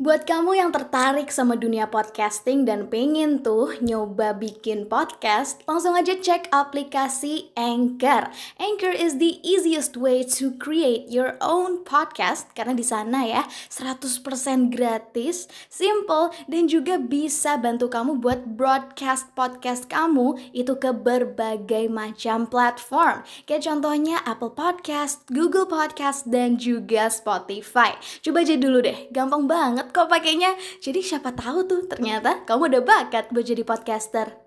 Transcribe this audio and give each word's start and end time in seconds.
Buat 0.00 0.24
kamu 0.24 0.56
yang 0.56 0.72
tertarik 0.72 1.28
sama 1.28 1.60
dunia 1.60 1.84
podcasting 1.84 2.64
dan 2.64 2.88
pengen 2.88 3.44
tuh 3.44 3.76
nyoba 3.84 4.32
bikin 4.32 4.88
podcast, 4.88 5.60
langsung 5.68 5.92
aja 5.92 6.16
cek 6.16 6.48
aplikasi 6.48 7.52
Anchor. 7.52 8.32
Anchor 8.56 8.96
is 8.96 9.20
the 9.20 9.36
easiest 9.44 10.00
way 10.00 10.24
to 10.24 10.56
create 10.56 11.12
your 11.12 11.36
own 11.44 11.84
podcast 11.84 12.48
karena 12.56 12.72
di 12.72 12.80
sana 12.80 13.28
ya 13.28 13.44
100% 13.68 14.72
gratis, 14.72 15.52
simple 15.68 16.32
dan 16.48 16.64
juga 16.64 16.96
bisa 16.96 17.60
bantu 17.60 17.92
kamu 17.92 18.24
buat 18.24 18.56
broadcast 18.56 19.28
podcast 19.36 19.84
kamu 19.84 20.32
itu 20.56 20.80
ke 20.80 20.96
berbagai 20.96 21.92
macam 21.92 22.48
platform. 22.48 23.20
Kayak 23.44 23.68
contohnya 23.68 24.24
Apple 24.24 24.56
Podcast, 24.56 25.28
Google 25.28 25.68
Podcast 25.68 26.24
dan 26.24 26.56
juga 26.56 27.12
Spotify. 27.12 28.00
Coba 28.24 28.40
aja 28.48 28.56
dulu 28.56 28.80
deh, 28.80 29.12
gampang 29.12 29.44
banget 29.44 29.89
kok 29.92 30.08
pakainya. 30.08 30.56
Jadi 30.80 31.04
siapa 31.04 31.36
tahu 31.36 31.66
tuh 31.66 31.82
ternyata 31.86 32.42
kamu 32.48 32.72
udah 32.74 32.82
bakat 32.82 33.28
buat 33.30 33.46
jadi 33.46 33.62
podcaster. 33.62 34.40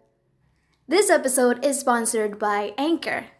This 0.90 1.08
episode 1.08 1.64
is 1.64 1.80
sponsored 1.80 2.42
by 2.42 2.76
Anchor. 2.76 3.32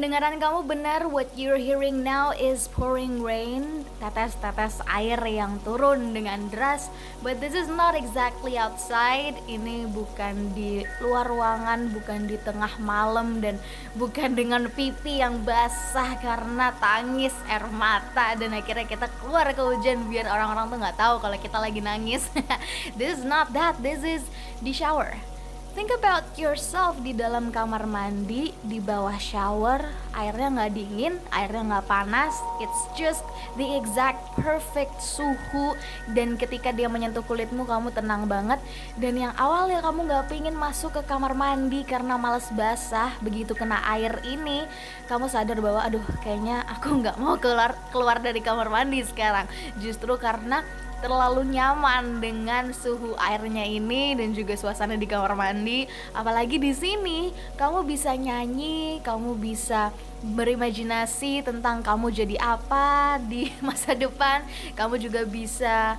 Pendengaran 0.00 0.40
kamu 0.40 0.64
benar, 0.64 1.00
what 1.12 1.28
you're 1.36 1.60
hearing 1.60 2.00
now 2.00 2.32
is 2.32 2.72
pouring 2.72 3.20
rain, 3.20 3.84
tetes-tetes 4.00 4.80
air 4.88 5.20
yang 5.28 5.60
turun 5.60 6.16
dengan 6.16 6.48
deras. 6.48 6.88
But 7.20 7.44
this 7.44 7.52
is 7.52 7.68
not 7.68 7.92
exactly 7.92 8.56
outside. 8.56 9.36
Ini 9.44 9.92
bukan 9.92 10.56
di 10.56 10.88
luar 11.04 11.28
ruangan, 11.28 11.92
bukan 11.92 12.32
di 12.32 12.40
tengah 12.40 12.80
malam 12.80 13.44
dan 13.44 13.60
bukan 14.00 14.32
dengan 14.32 14.72
pipi 14.72 15.20
yang 15.20 15.44
basah 15.44 16.16
karena 16.16 16.72
tangis 16.80 17.36
air 17.44 17.68
mata 17.68 18.40
dan 18.40 18.56
akhirnya 18.56 18.88
kita 18.88 19.04
keluar 19.20 19.52
ke 19.52 19.60
hujan 19.60 20.08
biar 20.08 20.32
orang-orang 20.32 20.72
tuh 20.72 20.78
nggak 20.80 20.96
tahu 20.96 21.14
kalau 21.20 21.36
kita 21.36 21.60
lagi 21.60 21.84
nangis. 21.84 22.24
this 22.96 23.20
is 23.20 23.24
not 23.28 23.52
that. 23.52 23.76
This 23.84 24.00
is 24.00 24.24
di 24.64 24.72
shower 24.72 25.29
Think 25.70 25.94
about 25.94 26.26
yourself 26.34 26.98
di 26.98 27.14
dalam 27.14 27.54
kamar 27.54 27.86
mandi, 27.86 28.50
di 28.66 28.82
bawah 28.82 29.14
shower, 29.22 29.78
airnya 30.18 30.50
nggak 30.50 30.72
dingin, 30.74 31.14
airnya 31.30 31.62
nggak 31.62 31.86
panas, 31.86 32.34
it's 32.58 32.82
just 32.98 33.22
the 33.54 33.78
exact 33.78 34.18
perfect 34.34 34.98
suhu. 34.98 35.78
Dan 36.10 36.34
ketika 36.34 36.74
dia 36.74 36.90
menyentuh 36.90 37.22
kulitmu 37.22 37.70
kamu 37.70 37.94
tenang 37.94 38.26
banget. 38.26 38.58
Dan 38.98 39.14
yang 39.14 39.30
awalnya 39.38 39.78
kamu 39.78 40.10
nggak 40.10 40.26
pingin 40.26 40.58
masuk 40.58 40.90
ke 40.90 41.06
kamar 41.06 41.38
mandi 41.38 41.86
karena 41.86 42.18
males 42.18 42.50
basah 42.50 43.14
begitu 43.22 43.54
kena 43.54 43.78
air 43.94 44.18
ini 44.26 44.66
kamu 45.06 45.30
sadar 45.30 45.62
bahwa 45.62 45.86
aduh 45.86 46.02
kayaknya 46.26 46.66
aku 46.66 46.98
nggak 46.98 47.14
mau 47.14 47.38
keluar 47.38 47.78
keluar 47.94 48.18
dari 48.18 48.42
kamar 48.42 48.66
mandi 48.66 49.06
sekarang. 49.06 49.46
Justru 49.78 50.18
karena 50.18 50.66
terlalu 51.00 51.56
nyaman 51.56 52.20
dengan 52.20 52.70
suhu 52.76 53.16
airnya 53.16 53.64
ini 53.64 54.12
dan 54.14 54.36
juga 54.36 54.54
suasana 54.54 54.94
di 54.94 55.08
kamar 55.08 55.32
mandi. 55.32 55.88
Apalagi 56.12 56.60
di 56.60 56.70
sini, 56.76 57.32
kamu 57.56 57.82
bisa 57.88 58.12
nyanyi, 58.14 59.00
kamu 59.00 59.34
bisa 59.40 59.90
berimajinasi 60.20 61.40
tentang 61.40 61.80
kamu 61.80 62.12
jadi 62.12 62.36
apa 62.38 63.16
di 63.24 63.48
masa 63.66 63.96
depan. 63.96 64.44
Kamu 64.76 65.00
juga 65.00 65.24
bisa 65.24 65.96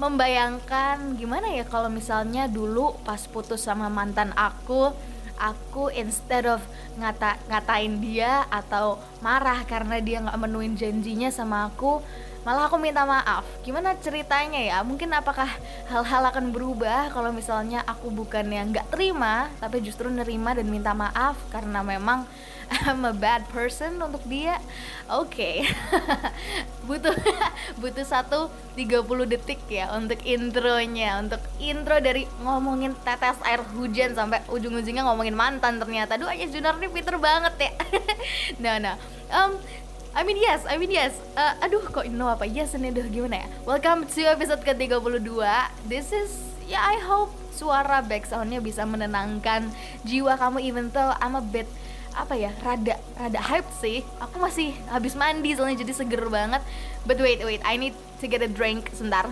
membayangkan 0.00 1.14
gimana 1.14 1.52
ya 1.52 1.62
kalau 1.68 1.92
misalnya 1.92 2.48
dulu 2.48 2.96
pas 3.04 3.20
putus 3.28 3.68
sama 3.68 3.92
mantan 3.92 4.32
aku 4.32 4.96
aku 5.36 5.92
instead 5.92 6.48
of 6.48 6.64
ngata 6.96 7.36
ngatain 7.48 8.00
dia 8.00 8.48
atau 8.48 8.96
marah 9.20 9.60
karena 9.68 10.00
dia 10.00 10.24
nggak 10.24 10.40
menuin 10.40 10.72
janjinya 10.72 11.28
sama 11.28 11.68
aku 11.68 12.00
malah 12.42 12.66
aku 12.68 12.80
minta 12.80 13.04
maaf. 13.04 13.44
Gimana 13.60 13.96
ceritanya 14.00 14.60
ya? 14.60 14.78
Mungkin 14.80 15.12
apakah 15.12 15.48
hal-hal 15.92 16.22
akan 16.32 16.52
berubah 16.54 17.12
kalau 17.12 17.30
misalnya 17.30 17.84
aku 17.84 18.08
bukan 18.08 18.48
yang 18.48 18.72
nggak 18.72 18.88
terima 18.88 19.52
tapi 19.60 19.84
justru 19.84 20.08
nerima 20.08 20.56
dan 20.56 20.68
minta 20.72 20.96
maaf 20.96 21.36
karena 21.52 21.84
memang 21.84 22.24
I'm 22.70 23.02
a 23.02 23.10
bad 23.10 23.50
person 23.50 23.98
untuk 23.98 24.22
dia? 24.30 24.62
Oke. 25.10 25.66
Okay. 25.66 25.66
butuh 26.88 27.12
butuh 27.82 28.06
satu 28.06 28.46
30 28.78 29.02
detik 29.26 29.58
ya 29.66 29.90
untuk 29.98 30.22
intronya. 30.22 31.18
Untuk 31.18 31.42
intro 31.58 31.98
dari 31.98 32.30
ngomongin 32.46 32.94
tetes 33.02 33.42
air 33.42 33.58
hujan 33.74 34.14
sampai 34.14 34.46
ujung-ujungnya 34.46 35.02
ngomongin 35.02 35.34
mantan 35.34 35.82
ternyata. 35.82 36.14
Aduh 36.14 36.30
aja 36.30 36.46
Junar 36.46 36.78
nih 36.78 36.90
pinter 36.94 37.18
banget 37.18 37.54
ya. 37.58 37.72
Nah 38.62 38.76
nah. 38.78 38.96
Um, 39.30 39.58
I 40.10 40.26
mean 40.26 40.42
yes, 40.42 40.66
I 40.66 40.74
mean 40.74 40.90
yes. 40.90 41.14
Uh, 41.38 41.54
aduh 41.62 41.86
kok 41.86 42.02
Indo 42.02 42.26
apa 42.26 42.42
yes 42.42 42.74
ini 42.74 42.90
aduh 42.90 43.06
gimana 43.06 43.46
ya? 43.46 43.48
Welcome 43.62 44.10
to 44.10 44.26
episode 44.26 44.58
ke-32. 44.66 45.38
This 45.86 46.10
is 46.10 46.34
ya 46.66 46.82
yeah, 46.82 46.82
I 46.82 46.98
hope 46.98 47.30
suara 47.54 48.02
backsoundnya 48.02 48.58
bisa 48.58 48.82
menenangkan 48.82 49.70
jiwa 50.02 50.34
kamu 50.34 50.66
even 50.66 50.90
though 50.90 51.14
I'm 51.22 51.38
a 51.38 51.44
bit 51.44 51.70
apa 52.10 52.34
ya 52.34 52.50
rada 52.58 52.98
rada 53.14 53.38
hype 53.38 53.70
sih 53.78 54.02
aku 54.18 54.42
masih 54.42 54.74
habis 54.90 55.14
mandi 55.14 55.54
soalnya 55.54 55.86
jadi 55.86 55.94
seger 55.94 56.26
banget 56.26 56.58
but 57.06 57.22
wait 57.22 57.38
wait 57.46 57.62
I 57.62 57.78
need 57.78 57.94
to 58.18 58.26
get 58.26 58.42
a 58.42 58.50
drink 58.50 58.90
sebentar 58.90 59.30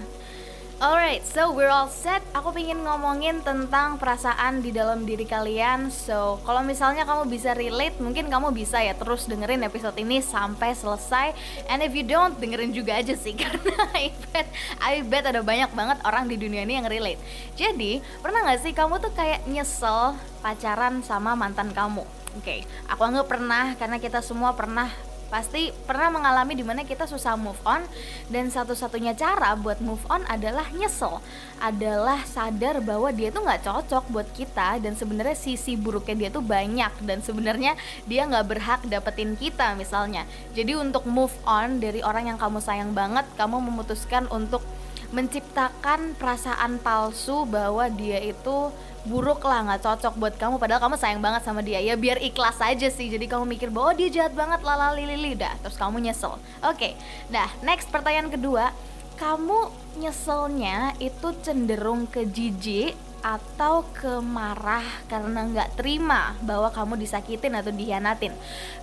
Alright, 0.78 1.26
so 1.26 1.50
we're 1.50 1.74
all 1.74 1.90
set. 1.90 2.22
Aku 2.38 2.54
pengen 2.54 2.86
ngomongin 2.86 3.42
tentang 3.42 3.98
perasaan 3.98 4.62
di 4.62 4.70
dalam 4.70 5.02
diri 5.02 5.26
kalian. 5.26 5.90
So, 5.90 6.38
kalau 6.46 6.62
misalnya 6.62 7.02
kamu 7.02 7.26
bisa 7.26 7.50
relate, 7.50 7.98
mungkin 7.98 8.30
kamu 8.30 8.54
bisa 8.54 8.78
ya 8.78 8.94
terus 8.94 9.26
dengerin 9.26 9.66
episode 9.66 9.98
ini 9.98 10.22
sampai 10.22 10.78
selesai. 10.78 11.34
And 11.66 11.82
if 11.82 11.98
you 11.98 12.06
don't, 12.06 12.38
dengerin 12.38 12.70
juga 12.70 12.94
aja 12.94 13.18
sih 13.18 13.34
karena 13.42 13.74
I 13.90 14.14
bet, 14.30 14.46
I 14.78 15.02
bet 15.02 15.26
ada 15.26 15.42
banyak 15.42 15.74
banget 15.74 15.98
orang 16.06 16.30
di 16.30 16.38
dunia 16.38 16.62
ini 16.62 16.78
yang 16.78 16.86
relate. 16.86 17.18
Jadi, 17.58 17.98
pernah 18.22 18.46
gak 18.46 18.62
sih 18.62 18.70
kamu 18.70 19.02
tuh 19.02 19.10
kayak 19.18 19.50
nyesel 19.50 20.14
pacaran 20.46 21.02
sama 21.02 21.34
mantan 21.34 21.74
kamu? 21.74 22.06
Oke, 22.38 22.46
okay, 22.46 22.60
aku 22.86 23.02
anggap 23.02 23.26
pernah 23.26 23.74
karena 23.74 23.98
kita 23.98 24.22
semua 24.22 24.54
pernah 24.54 24.86
pasti 25.28 25.70
pernah 25.84 26.08
mengalami 26.08 26.56
di 26.56 26.64
mana 26.64 26.84
kita 26.84 27.04
susah 27.04 27.36
move 27.36 27.60
on 27.64 27.84
dan 28.32 28.48
satu-satunya 28.48 29.12
cara 29.12 29.52
buat 29.54 29.80
move 29.84 30.02
on 30.08 30.24
adalah 30.28 30.64
nyesel. 30.72 31.20
Adalah 31.60 32.24
sadar 32.24 32.80
bahwa 32.80 33.12
dia 33.12 33.28
tuh 33.28 33.44
nggak 33.44 33.64
cocok 33.64 34.04
buat 34.08 34.28
kita 34.32 34.80
dan 34.80 34.96
sebenarnya 34.96 35.36
sisi 35.36 35.76
buruknya 35.76 36.26
dia 36.26 36.30
tuh 36.32 36.44
banyak 36.44 36.92
dan 37.04 37.20
sebenarnya 37.20 37.76
dia 38.08 38.24
nggak 38.24 38.46
berhak 38.48 38.80
dapetin 38.88 39.36
kita 39.36 39.76
misalnya. 39.76 40.24
Jadi 40.56 40.74
untuk 40.74 41.04
move 41.04 41.32
on 41.44 41.78
dari 41.78 42.00
orang 42.00 42.32
yang 42.32 42.38
kamu 42.40 42.58
sayang 42.64 42.96
banget 42.96 43.28
kamu 43.36 43.60
memutuskan 43.60 44.24
untuk 44.32 44.64
menciptakan 45.08 46.12
perasaan 46.16 46.76
palsu 46.80 47.48
bahwa 47.48 47.88
dia 47.88 48.20
itu 48.20 48.69
buruk 49.08 49.41
lah 49.48 49.64
nggak 49.64 49.80
cocok 49.80 50.14
buat 50.20 50.34
kamu. 50.36 50.60
Padahal 50.60 50.84
kamu 50.84 50.96
sayang 51.00 51.22
banget 51.24 51.42
sama 51.42 51.64
dia. 51.64 51.80
Ya 51.80 51.96
biar 51.96 52.20
ikhlas 52.20 52.60
aja 52.60 52.92
sih. 52.92 53.08
Jadi 53.08 53.24
kamu 53.24 53.48
mikir 53.48 53.72
bahwa 53.72 53.92
oh, 53.92 53.96
dia 53.96 54.12
jahat 54.12 54.36
banget 54.36 54.60
lalali 54.60 55.08
lili 55.08 55.32
dah 55.32 55.56
terus 55.64 55.80
kamu 55.80 56.04
nyesel. 56.04 56.36
Oke 56.60 56.76
okay. 56.76 56.92
nah 57.32 57.48
next 57.64 57.88
pertanyaan 57.88 58.28
kedua. 58.28 58.70
Kamu 59.19 59.74
nyeselnya 59.98 60.94
itu 61.02 61.34
cenderung 61.42 62.06
ke 62.06 62.22
jijik 62.22 62.94
atau 63.18 63.82
kemarah 63.98 64.84
karena 65.10 65.42
nggak 65.50 65.74
terima 65.74 66.38
bahwa 66.46 66.70
kamu 66.70 66.94
disakitin 67.02 67.58
atau 67.58 67.74
dihianatin. 67.74 68.30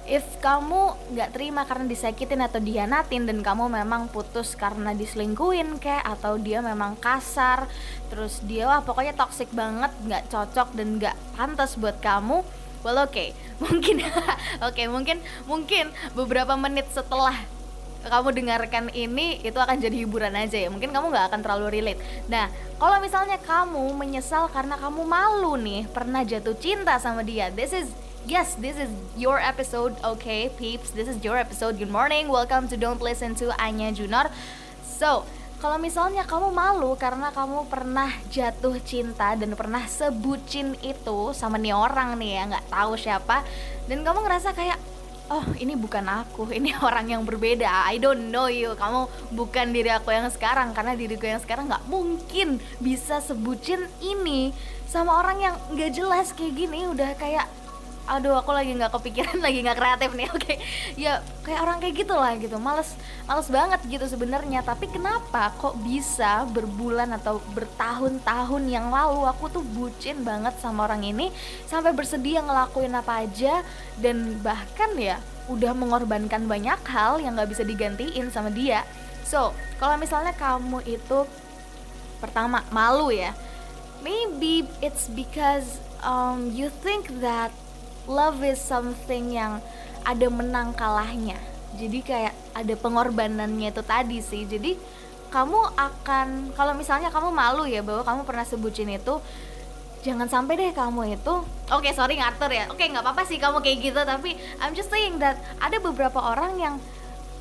If 0.05 0.25
kamu 0.43 0.95
nggak 1.15 1.33
terima 1.33 1.63
karena 1.63 1.87
disakitin 1.87 2.43
atau 2.43 2.59
dihianatin 2.59 3.25
dan 3.25 3.39
kamu 3.39 3.71
memang 3.71 4.11
putus 4.11 4.53
karena 4.59 4.91
diselingkuin 4.91 5.79
kayak 5.79 6.03
atau 6.19 6.35
dia 6.35 6.59
memang 6.59 6.99
kasar, 6.99 7.65
terus 8.11 8.43
dia 8.43 8.67
wah 8.67 8.83
pokoknya 8.83 9.15
toxic 9.15 9.47
banget, 9.55 9.91
nggak 10.03 10.27
cocok 10.27 10.75
dan 10.75 10.99
nggak 10.99 11.15
pantas 11.39 11.79
buat 11.79 11.97
kamu. 12.03 12.43
Well 12.85 13.01
oke, 13.01 13.17
okay. 13.17 13.33
mungkin 13.63 14.03
oke 14.03 14.13
okay, 14.69 14.85
mungkin 14.91 15.17
mungkin 15.47 15.89
beberapa 16.13 16.53
menit 16.59 16.91
setelah 16.91 17.54
kamu 18.07 18.29
dengarkan 18.31 18.85
ini 18.93 19.41
itu 19.41 19.57
akan 19.57 19.77
jadi 19.81 20.05
hiburan 20.05 20.33
aja 20.37 20.57
ya 20.57 20.69
mungkin 20.69 20.93
kamu 20.93 21.11
nggak 21.11 21.25
akan 21.33 21.39
terlalu 21.41 21.65
relate 21.81 21.99
nah 22.29 22.47
kalau 22.77 23.01
misalnya 23.01 23.41
kamu 23.41 23.91
menyesal 23.97 24.47
karena 24.51 24.77
kamu 24.77 25.01
malu 25.03 25.57
nih 25.57 25.89
pernah 25.89 26.21
jatuh 26.21 26.55
cinta 26.57 26.97
sama 27.01 27.25
dia 27.25 27.49
this 27.51 27.73
is 27.73 27.89
Yes, 28.25 28.57
this 28.57 28.73
is 28.73 28.89
your 29.13 29.37
episode, 29.37 29.93
okay, 30.01 30.49
peeps. 30.57 30.89
This 30.89 31.05
is 31.05 31.21
your 31.21 31.37
episode. 31.37 31.77
Good 31.77 31.93
morning, 31.93 32.25
welcome 32.25 32.65
to 32.69 32.75
Don't 32.75 32.97
Listen 32.97 33.37
to 33.37 33.53
Anya 33.61 33.93
Junor. 33.93 34.33
So, 34.81 35.29
kalau 35.61 35.77
misalnya 35.77 36.27
kamu 36.27 36.49
malu 36.49 36.97
karena 36.97 37.29
kamu 37.29 37.69
pernah 37.69 38.09
jatuh 38.33 38.81
cinta 38.81 39.37
dan 39.37 39.53
pernah 39.53 39.85
sebucin 39.87 40.73
itu 40.83 41.37
sama 41.37 41.61
nih 41.61 41.77
orang 41.77 42.17
nih 42.19 42.37
ya 42.37 42.41
nggak 42.53 42.65
tahu 42.69 42.93
siapa 42.99 43.41
dan 43.87 44.03
kamu 44.03 44.25
ngerasa 44.27 44.51
kayak 44.51 44.77
oh 45.29 45.45
ini 45.57 45.73
bukan 45.73 46.05
aku 46.05 46.49
ini 46.57 46.73
orang 46.77 47.09
yang 47.11 47.23
berbeda. 47.25 47.87
I 47.87 47.97
don't 47.97 48.29
know 48.29 48.49
you. 48.49 48.73
Kamu 48.77 49.33
bukan 49.33 49.73
diri 49.73 49.89
aku 49.91 50.13
yang 50.13 50.29
sekarang 50.29 50.71
karena 50.75 50.93
diriku 50.93 51.25
yang 51.25 51.41
sekarang 51.41 51.69
nggak 51.69 51.85
mungkin 51.89 52.61
bisa 52.77 53.21
sebutin 53.21 53.87
ini 54.01 54.53
sama 54.85 55.17
orang 55.19 55.37
yang 55.41 55.55
nggak 55.73 55.91
jelas 55.95 56.31
kayak 56.31 56.53
gini. 56.55 56.85
Udah 56.89 57.17
kayak 57.17 57.49
aduh 58.05 58.37
aku 58.37 58.53
lagi 58.53 58.77
nggak 58.77 58.93
kepikiran 58.93 59.41
lagi 59.45 59.65
nggak 59.65 59.77
kreatif 59.77 60.09
nih 60.13 60.29
oke 60.29 60.41
okay. 60.41 60.57
ya 60.93 61.25
kayak 61.41 61.59
orang 61.65 61.77
kayak 61.81 61.95
gitu 62.05 62.13
lah 62.13 62.37
gitu 62.37 62.57
males 62.61 62.93
males 63.25 63.49
banget 63.49 63.81
gitu 63.89 64.05
sebenarnya 64.05 64.61
tapi 64.61 64.85
kenapa 64.85 65.53
kok 65.57 65.73
bisa 65.81 66.45
berbulan 66.53 67.09
atau 67.17 67.41
bertahun-tahun 67.57 68.63
yang 68.69 68.93
lalu 68.93 69.25
aku 69.25 69.49
tuh 69.49 69.63
bucin 69.73 70.21
banget 70.21 70.53
sama 70.61 70.85
orang 70.85 71.01
ini 71.01 71.33
sampai 71.65 71.97
bersedia 71.97 72.45
ngelakuin 72.45 72.93
apa 72.93 73.25
aja 73.25 73.65
dan 73.97 74.37
bahkan 74.45 74.93
ya 74.93 75.17
udah 75.49 75.73
mengorbankan 75.73 76.45
banyak 76.45 76.81
hal 76.85 77.17
yang 77.17 77.33
nggak 77.33 77.49
bisa 77.49 77.65
digantiin 77.65 78.29
sama 78.29 78.53
dia 78.53 78.85
so 79.25 79.49
kalau 79.81 79.97
misalnya 79.97 80.33
kamu 80.37 80.85
itu 80.85 81.25
pertama 82.21 82.61
malu 82.69 83.09
ya 83.09 83.33
maybe 84.05 84.69
it's 84.85 85.09
because 85.09 85.81
um, 86.05 86.53
you 86.53 86.69
think 86.85 87.09
that 87.21 87.49
love 88.05 88.41
is 88.45 88.61
something 88.61 89.33
yang 89.33 89.61
ada 90.05 90.27
menang 90.29 90.73
kalahnya. 90.77 91.37
Jadi 91.75 91.99
kayak 92.05 92.33
ada 92.55 92.73
pengorbanannya 92.77 93.73
itu 93.73 93.83
tadi 93.83 94.21
sih. 94.21 94.47
Jadi 94.47 94.77
kamu 95.33 95.75
akan 95.75 96.55
kalau 96.55 96.71
misalnya 96.77 97.11
kamu 97.11 97.33
malu 97.33 97.67
ya 97.67 97.83
bahwa 97.83 98.05
kamu 98.07 98.21
pernah 98.23 98.45
sebutin 98.47 98.95
itu 98.95 99.19
jangan 100.05 100.29
sampai 100.29 100.53
deh 100.55 100.69
kamu 100.71 101.17
itu 101.17 101.33
oke 101.73 101.81
okay, 101.81 101.91
sorry 101.91 102.15
ngatur 102.15 102.47
ya. 102.53 102.69
Oke 102.71 102.85
okay, 102.85 102.87
nggak 102.93 103.03
apa-apa 103.03 103.27
sih 103.27 103.41
kamu 103.41 103.59
kayak 103.59 103.77
gitu 103.91 104.01
tapi 104.05 104.37
I'm 104.63 104.71
just 104.77 104.93
saying 104.93 105.19
that 105.19 105.35
ada 105.59 105.81
beberapa 105.81 106.21
orang 106.21 106.55
yang 106.61 106.75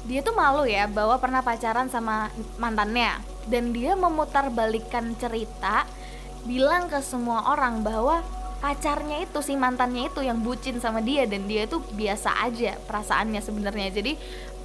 dia 0.05 0.21
tuh 0.21 0.37
malu 0.37 0.69
ya 0.69 0.85
bahwa 0.85 1.17
pernah 1.21 1.41
pacaran 1.45 1.89
sama 1.93 2.33
mantannya. 2.59 3.21
Dan 3.45 3.77
dia 3.77 3.93
memutar 3.93 4.49
balikan 4.49 5.13
cerita 5.21 5.85
bilang 6.49 6.89
ke 6.89 7.01
semua 7.05 7.53
orang 7.53 7.85
bahwa 7.85 8.25
pacarnya 8.65 9.29
itu 9.29 9.45
si 9.45 9.61
mantannya 9.61 10.09
itu 10.09 10.25
yang 10.25 10.41
bucin 10.41 10.81
sama 10.81 11.05
dia 11.05 11.29
dan 11.29 11.45
dia 11.45 11.69
itu 11.69 11.85
biasa 11.93 12.49
aja 12.49 12.81
perasaannya 12.89 13.45
sebenarnya. 13.45 13.93
Jadi 13.93 14.17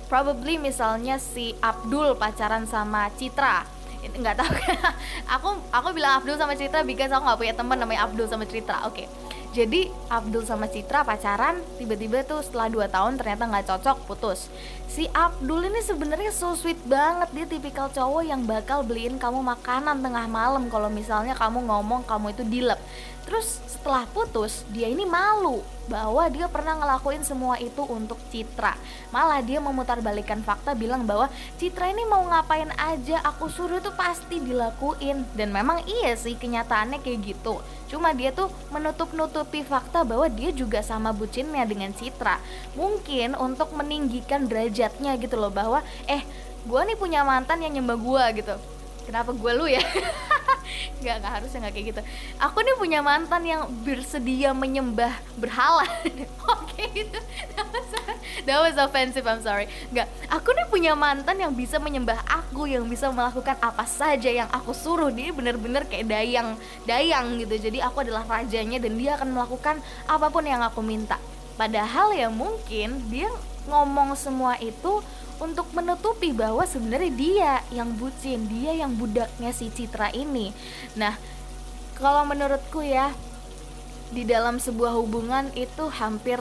probably 0.07 0.55
misalnya 0.55 1.19
si 1.19 1.51
Abdul 1.59 2.15
pacaran 2.15 2.63
sama 2.63 3.11
Citra 3.19 3.67
nggak 3.99 4.35
tahu 4.39 4.51
aku 5.35 5.49
aku 5.75 5.87
bilang 5.91 6.23
Abdul 6.23 6.39
sama 6.39 6.55
Citra 6.55 6.87
because 6.87 7.11
aku 7.11 7.27
nggak 7.27 7.39
punya 7.43 7.55
teman 7.59 7.75
namanya 7.75 8.07
Abdul 8.07 8.31
sama 8.31 8.47
Citra 8.47 8.87
oke. 8.87 8.95
Okay 8.95 9.07
jadi 9.49 9.89
Abdul 10.13 10.45
sama 10.45 10.69
Citra 10.69 11.01
pacaran 11.01 11.57
tiba-tiba 11.81 12.21
tuh 12.21 12.45
setelah 12.45 12.69
2 12.69 12.85
tahun 12.85 13.17
ternyata 13.17 13.49
nggak 13.49 13.65
cocok 13.65 13.97
putus. 14.05 14.45
Si 14.85 15.09
Abdul 15.09 15.73
ini 15.73 15.81
sebenarnya 15.81 16.29
so 16.29 16.53
sweet 16.53 16.77
banget 16.85 17.33
dia 17.33 17.45
tipikal 17.49 17.89
cowok 17.89 18.29
yang 18.29 18.45
bakal 18.45 18.85
beliin 18.85 19.17
kamu 19.17 19.41
makanan 19.41 20.05
tengah 20.05 20.29
malam 20.29 20.69
kalau 20.69 20.85
misalnya 20.93 21.33
kamu 21.33 21.65
ngomong 21.65 22.05
kamu 22.05 22.37
itu 22.37 22.43
dilep 22.45 22.77
terus 23.29 23.61
setelah 23.69 24.09
putus 24.09 24.65
dia 24.73 24.89
ini 24.89 25.05
malu 25.05 25.61
bahwa 25.85 26.25
dia 26.33 26.49
pernah 26.49 26.81
ngelakuin 26.81 27.21
semua 27.21 27.61
itu 27.61 27.85
untuk 27.85 28.17
Citra. 28.33 28.73
Malah 29.13 29.45
dia 29.45 29.61
memutar 29.61 30.01
balikan 30.01 30.41
fakta 30.41 30.73
bilang 30.73 31.05
bahwa 31.05 31.29
Citra 31.61 31.93
ini 31.93 32.09
mau 32.09 32.25
ngapain 32.25 32.73
aja 32.73 33.21
aku 33.21 33.45
suruh 33.45 33.77
tuh 33.81 33.93
pasti 33.93 34.41
dilakuin. 34.41 35.29
Dan 35.37 35.53
memang 35.53 35.85
iya 35.85 36.17
sih 36.17 36.37
kenyataannya 36.37 37.05
kayak 37.05 37.37
gitu. 37.37 37.61
Cuma 37.85 38.17
dia 38.17 38.33
tuh 38.33 38.49
menutup-nutupi 38.73 39.61
fakta 39.61 40.01
bahwa 40.01 40.25
dia 40.29 40.49
juga 40.49 40.81
sama 40.81 41.13
bucinnya 41.13 41.65
dengan 41.69 41.93
Citra. 41.93 42.41
Mungkin 42.73 43.37
untuk 43.37 43.73
meninggikan 43.77 44.49
derajatnya 44.49 45.17
gitu 45.21 45.37
loh 45.37 45.53
bahwa 45.53 45.85
eh 46.09 46.21
gue 46.65 46.81
nih 46.81 46.97
punya 46.97 47.21
mantan 47.21 47.61
yang 47.61 47.77
nyembah 47.77 47.97
gue 47.97 48.45
gitu. 48.45 48.55
Kenapa 49.09 49.33
gue 49.33 49.51
lu 49.57 49.65
ya 49.65 49.81
nggak 50.99 51.15
nggak 51.21 51.33
harus 51.41 51.49
nggak 51.51 51.73
kayak 51.73 51.87
gitu. 51.95 52.01
Aku 52.41 52.57
nih 52.61 52.75
punya 52.75 52.99
mantan 52.99 53.43
yang 53.45 53.61
bersedia 53.83 54.51
menyembah 54.53 55.13
berhala. 55.39 55.85
Oke 56.53 56.83
itu 56.95 57.19
that 58.45 58.59
was 58.59 58.75
offensive 58.79 59.25
I'm 59.25 59.43
sorry. 59.43 59.67
Nggak 59.91 60.07
aku 60.31 60.49
nih 60.55 60.67
punya 60.67 60.93
mantan 60.95 61.37
yang 61.39 61.51
bisa 61.53 61.77
menyembah 61.77 62.19
aku 62.27 62.69
yang 62.69 62.85
bisa 62.87 63.09
melakukan 63.11 63.57
apa 63.59 63.85
saja 63.85 64.29
yang 64.29 64.49
aku 64.51 64.71
suruh. 64.71 65.11
Dia 65.11 65.33
bener-bener 65.35 65.85
kayak 65.85 66.07
dayang 66.07 66.55
dayang 66.85 67.39
gitu. 67.41 67.69
Jadi 67.69 67.79
aku 67.83 68.03
adalah 68.05 68.25
rajanya 68.25 68.77
dan 68.79 68.95
dia 68.95 69.15
akan 69.19 69.29
melakukan 69.35 69.81
apa 70.07 70.27
pun 70.31 70.43
yang 70.45 70.63
aku 70.63 70.81
minta. 70.81 71.19
Padahal 71.59 72.15
ya 72.15 72.31
mungkin 72.31 73.11
dia 73.11 73.27
ngomong 73.67 74.15
semua 74.15 74.55
itu 74.63 75.03
untuk 75.39 75.71
menutupi 75.71 76.35
bahwa 76.35 76.67
sebenarnya 76.67 77.11
dia 77.15 77.53
yang 77.71 77.95
bucin, 77.95 78.47
dia 78.51 78.75
yang 78.75 78.95
budaknya 78.99 79.55
si 79.55 79.71
Citra 79.71 80.11
ini. 80.11 80.51
Nah, 80.99 81.15
kalau 81.95 82.27
menurutku 82.27 82.83
ya 82.83 83.11
di 84.11 84.27
dalam 84.27 84.59
sebuah 84.59 84.95
hubungan 84.99 85.51
itu 85.55 85.87
hampir 85.91 86.39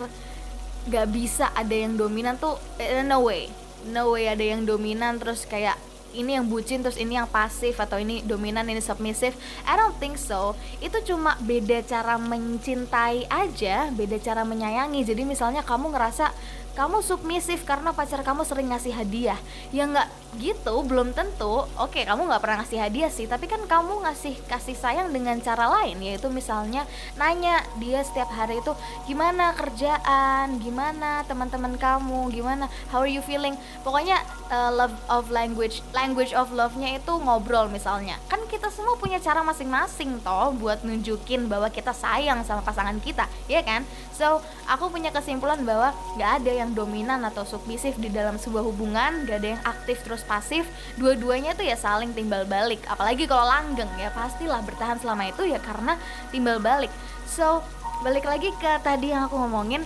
gak 0.89 1.07
bisa 1.13 1.53
ada 1.53 1.75
yang 1.75 2.01
dominan 2.01 2.41
tuh 2.41 2.57
eh, 2.81 3.05
no 3.05 3.29
way, 3.29 3.53
no 3.93 4.17
way 4.17 4.27
ada 4.27 4.41
yang 4.41 4.65
dominan 4.65 5.21
terus 5.21 5.45
kayak 5.45 5.77
ini 6.17 6.41
yang 6.41 6.49
bucin 6.49 6.81
terus 6.81 6.97
ini 6.97 7.21
yang 7.21 7.29
pasif 7.29 7.77
atau 7.77 8.01
ini 8.01 8.25
dominan 8.25 8.65
ini 8.65 8.81
submisif 8.81 9.37
I 9.69 9.77
don't 9.77 9.93
think 10.01 10.17
so. 10.17 10.57
Itu 10.81 11.05
cuma 11.05 11.37
beda 11.45 11.85
cara 11.85 12.17
mencintai 12.17 13.29
aja 13.29 13.93
beda 13.93 14.17
cara 14.17 14.43
menyayangi. 14.49 15.05
Jadi 15.05 15.29
misalnya 15.29 15.61
kamu 15.61 15.93
ngerasa 15.93 16.33
kamu 16.79 17.03
submisif 17.03 17.67
karena 17.67 17.91
pacar 17.91 18.23
kamu 18.23 18.47
sering 18.47 18.71
ngasih 18.71 18.95
hadiah. 18.95 19.35
Ya 19.75 19.83
nggak 19.83 20.07
gitu 20.39 20.79
belum 20.87 21.11
tentu. 21.11 21.67
Oke 21.75 22.07
kamu 22.07 22.31
nggak 22.31 22.39
pernah 22.39 22.63
ngasih 22.63 22.79
hadiah 22.79 23.11
sih 23.11 23.27
tapi 23.27 23.51
kan 23.51 23.59
kamu 23.67 24.07
ngasih 24.07 24.39
kasih 24.47 24.79
sayang 24.79 25.11
dengan 25.11 25.43
cara 25.43 25.67
lain 25.67 25.99
yaitu 25.99 26.31
misalnya 26.31 26.87
nanya 27.19 27.67
dia 27.83 28.07
setiap 28.07 28.31
hari 28.31 28.63
itu 28.63 28.71
gimana 29.11 29.59
kerjaan? 29.59 30.63
Gimana 30.63 31.27
teman-teman 31.27 31.75
kamu? 31.75 32.31
Gimana? 32.31 32.71
How 32.95 33.03
are 33.03 33.11
you 33.11 33.27
feeling? 33.27 33.59
Pokoknya 33.83 34.23
uh, 34.47 34.71
love 34.71 34.95
of 35.11 35.35
language 35.35 35.83
language 35.91 36.31
of 36.31 36.55
love-nya 36.55 37.03
itu 37.03 37.13
ngobrol 37.19 37.67
misalnya. 37.67 38.23
Kan 38.31 38.47
kita 38.47 38.71
semua 38.71 38.95
punya 38.95 39.19
cara 39.19 39.43
masing-masing 39.43 40.23
toh 40.23 40.55
buat 40.55 40.87
nunjukin 40.87 41.51
bahwa 41.51 41.67
kita 41.75 41.91
sayang 41.91 42.47
sama 42.47 42.63
pasangan 42.63 43.03
kita 43.03 43.27
ya 43.51 43.67
kan? 43.67 43.83
So 44.15 44.39
aku 44.71 44.95
punya 44.95 45.11
kesimpulan 45.11 45.67
bahwa 45.67 45.91
nggak 46.15 46.31
ada 46.43 46.53
yang 46.53 46.68
yang 46.69 46.77
dominan 46.77 47.25
atau 47.25 47.49
submisif 47.49 47.97
di 47.97 48.13
dalam 48.13 48.37
sebuah 48.37 48.61
hubungan 48.61 49.25
gak 49.25 49.41
ada 49.41 49.49
yang 49.57 49.63
aktif 49.65 50.05
terus 50.05 50.21
pasif 50.21 50.69
dua-duanya 51.01 51.57
tuh 51.57 51.65
ya 51.65 51.81
saling 51.81 52.13
timbal 52.13 52.45
balik. 52.45 52.85
Apalagi 52.85 53.25
kalau 53.25 53.49
langgeng 53.49 53.89
ya 53.97 54.13
pastilah 54.13 54.61
bertahan 54.61 55.01
selama 55.01 55.33
itu 55.33 55.49
ya 55.49 55.57
karena 55.65 55.97
timbal 56.29 56.61
balik. 56.61 56.93
So 57.25 57.65
balik 58.05 58.29
lagi 58.29 58.53
ke 58.61 58.73
tadi 58.85 59.17
yang 59.17 59.33
aku 59.33 59.41
ngomongin 59.41 59.83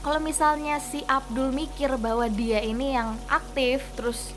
kalau 0.00 0.18
misalnya 0.24 0.80
si 0.80 1.04
Abdul 1.04 1.52
mikir 1.52 1.92
bahwa 2.00 2.24
dia 2.32 2.64
ini 2.64 2.96
yang 2.96 3.20
aktif 3.28 3.84
terus 3.92 4.32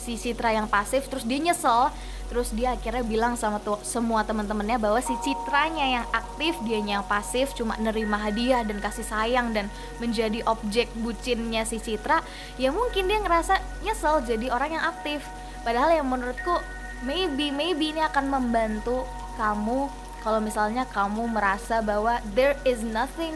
si 0.00 0.18
Citra 0.18 0.50
yang 0.50 0.66
pasif 0.66 1.06
terus 1.06 1.28
dia 1.28 1.38
nyesel 1.38 1.92
terus 2.30 2.54
dia 2.54 2.78
akhirnya 2.78 3.02
bilang 3.02 3.34
sama 3.34 3.58
semua 3.82 4.22
teman-temannya 4.22 4.78
bahwa 4.78 5.02
si 5.02 5.12
Citranya 5.18 6.00
yang 6.00 6.06
aktif 6.14 6.54
dia 6.62 6.78
yang 6.78 7.02
pasif 7.04 7.50
cuma 7.58 7.74
nerima 7.82 8.16
hadiah 8.16 8.62
dan 8.62 8.78
kasih 8.78 9.02
sayang 9.02 9.50
dan 9.50 9.66
menjadi 9.98 10.46
objek 10.46 10.86
bucinnya 11.02 11.66
si 11.66 11.82
Citra 11.82 12.22
ya 12.56 12.70
mungkin 12.70 13.10
dia 13.10 13.18
ngerasa 13.18 13.58
nyesel 13.82 14.22
jadi 14.22 14.54
orang 14.54 14.78
yang 14.78 14.84
aktif. 14.86 15.26
Padahal 15.66 15.92
yang 15.92 16.08
menurutku 16.08 16.54
maybe 17.02 17.50
maybe 17.50 17.92
ini 17.92 18.00
akan 18.06 18.30
membantu 18.30 19.04
kamu 19.36 19.90
kalau 20.20 20.38
misalnya 20.40 20.84
kamu 20.92 21.32
merasa 21.32 21.80
bahwa 21.80 22.20
there 22.36 22.56
is 22.68 22.84
nothing 22.84 23.32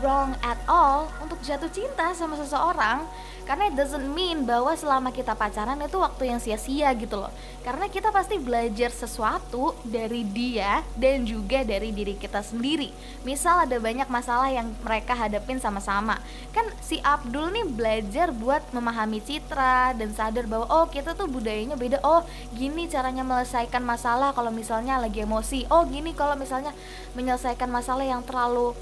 wrong 0.00 0.34
at 0.44 0.58
all 0.70 1.10
untuk 1.22 1.38
jatuh 1.42 1.70
cinta 1.70 2.14
sama 2.14 2.38
seseorang 2.38 3.06
karena 3.48 3.72
it 3.72 3.80
doesn't 3.80 4.12
mean 4.12 4.44
bahwa 4.44 4.76
selama 4.76 5.08
kita 5.08 5.32
pacaran 5.32 5.80
itu 5.80 5.96
waktu 5.96 6.28
yang 6.28 6.36
sia-sia 6.36 6.92
gitu 6.92 7.16
loh. 7.16 7.32
Karena 7.64 7.88
kita 7.88 8.12
pasti 8.12 8.36
belajar 8.36 8.92
sesuatu 8.92 9.72
dari 9.88 10.20
dia 10.20 10.84
dan 10.92 11.24
juga 11.24 11.64
dari 11.64 11.88
diri 11.88 12.12
kita 12.12 12.44
sendiri. 12.44 12.92
Misal 13.24 13.64
ada 13.64 13.80
banyak 13.80 14.04
masalah 14.12 14.52
yang 14.52 14.68
mereka 14.84 15.16
hadapin 15.16 15.56
sama-sama. 15.56 16.20
Kan 16.52 16.68
si 16.84 17.00
Abdul 17.00 17.48
nih 17.56 17.64
belajar 17.72 18.36
buat 18.36 18.60
memahami 18.68 19.24
citra 19.24 19.96
dan 19.96 20.12
sadar 20.12 20.44
bahwa 20.44 20.68
oh 20.68 20.84
kita 20.92 21.16
tuh 21.16 21.24
budayanya 21.24 21.80
beda. 21.80 22.04
Oh 22.04 22.20
gini 22.52 22.84
caranya 22.84 23.24
menyelesaikan 23.24 23.80
masalah 23.80 24.36
kalau 24.36 24.52
misalnya 24.52 25.00
lagi 25.00 25.24
emosi. 25.24 25.64
Oh 25.72 25.88
gini 25.88 26.12
kalau 26.12 26.36
misalnya 26.36 26.76
menyelesaikan 27.16 27.72
masalah 27.72 28.04
yang 28.04 28.20
terlalu 28.28 28.76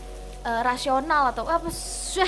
uh, 0.47 0.62
rasional 0.62 1.35
atau 1.35 1.43
apa 1.50 1.67
sih 1.75 2.23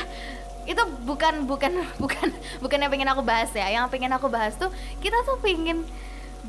itu 0.69 0.83
bukan 1.07 1.49
bukan 1.49 1.81
bukan 2.03 2.29
bukan 2.61 2.79
yang 2.83 2.91
pengen 2.93 3.09
aku 3.09 3.23
bahas 3.25 3.49
ya. 3.55 3.71
Yang 3.73 3.95
pengen 3.95 4.13
aku 4.13 4.29
bahas 4.29 4.59
tuh 4.59 4.69
kita 5.01 5.17
tuh 5.25 5.41
pengen 5.41 5.87